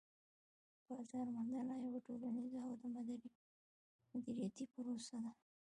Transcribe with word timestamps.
بازار 0.89 1.25
موندنه 1.35 1.75
یوه 1.85 1.99
ټولنيزه 2.05 2.59
او 2.67 2.71
دمدریتی 4.11 4.63
پروسه 4.73 5.17
ده 5.23 5.31